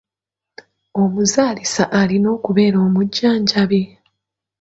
Omuzaalisa 1.01 1.83
alina 1.99 2.27
okubeera 2.35 2.77
omujjanjabi? 2.87 3.81